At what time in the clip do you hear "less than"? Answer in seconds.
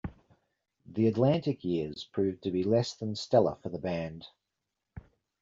2.63-3.15